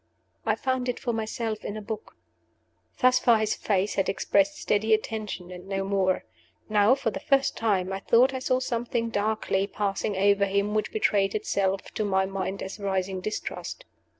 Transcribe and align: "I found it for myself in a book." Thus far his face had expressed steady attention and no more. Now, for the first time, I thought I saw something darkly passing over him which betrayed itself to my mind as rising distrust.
"I 0.47 0.55
found 0.55 0.89
it 0.89 0.99
for 0.99 1.13
myself 1.13 1.63
in 1.63 1.77
a 1.77 1.81
book." 1.83 2.15
Thus 3.01 3.19
far 3.19 3.37
his 3.37 3.53
face 3.53 3.93
had 3.93 4.09
expressed 4.09 4.57
steady 4.57 4.95
attention 4.95 5.51
and 5.51 5.67
no 5.67 5.83
more. 5.83 6.25
Now, 6.67 6.95
for 6.95 7.11
the 7.11 7.19
first 7.19 7.55
time, 7.55 7.93
I 7.93 7.99
thought 7.99 8.33
I 8.33 8.39
saw 8.39 8.59
something 8.59 9.11
darkly 9.11 9.67
passing 9.67 10.17
over 10.17 10.45
him 10.45 10.73
which 10.73 10.91
betrayed 10.91 11.35
itself 11.35 11.83
to 11.93 12.03
my 12.03 12.25
mind 12.25 12.63
as 12.63 12.79
rising 12.79 13.21
distrust. 13.21 13.85